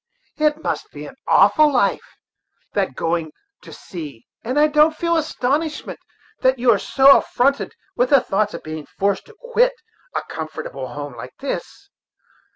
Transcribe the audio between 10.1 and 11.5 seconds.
a comfortable home like